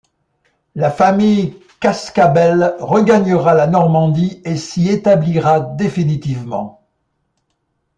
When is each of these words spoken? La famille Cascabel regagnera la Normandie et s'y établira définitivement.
La 0.73 0.89
famille 0.89 1.59
Cascabel 1.79 2.73
regagnera 2.79 3.53
la 3.53 3.67
Normandie 3.67 4.41
et 4.45 4.55
s'y 4.55 4.89
établira 4.89 5.59
définitivement. 5.59 6.81